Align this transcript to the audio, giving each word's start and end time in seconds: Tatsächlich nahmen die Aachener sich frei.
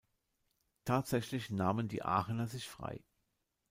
Tatsächlich 0.83 1.51
nahmen 1.51 1.87
die 1.87 2.01
Aachener 2.01 2.47
sich 2.47 2.67
frei. 2.67 3.03